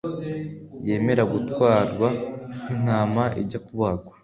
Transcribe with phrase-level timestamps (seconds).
[0.87, 4.13] Yemera gutwarwa nk intama ijya kubagwa